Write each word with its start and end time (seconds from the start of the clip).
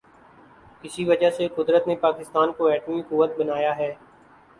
اسی 0.83 1.03
وجہ 1.05 1.29
سے 1.29 1.47
قدرت 1.55 1.87
نے 1.87 1.95
پاکستان 1.95 2.51
کو 2.51 2.65
ایٹمی 2.67 3.01
قوت 3.09 3.37
بنایا 3.37 3.75
ہے۔ 3.77 3.93